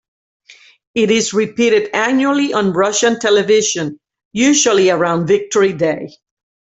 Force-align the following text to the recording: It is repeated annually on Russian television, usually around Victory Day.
It 0.95 1.11
is 1.11 1.31
repeated 1.31 1.91
annually 1.93 2.53
on 2.53 2.73
Russian 2.73 3.19
television, 3.19 3.99
usually 4.33 4.89
around 4.89 5.27
Victory 5.27 5.73
Day. 5.73 6.09